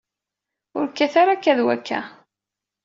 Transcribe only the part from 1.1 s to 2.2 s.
ara akka d wakka.